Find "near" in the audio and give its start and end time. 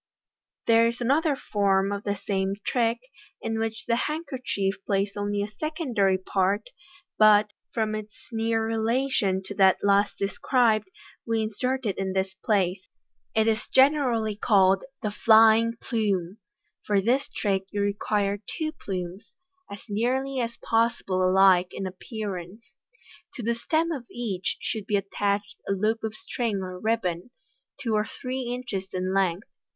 8.31-8.67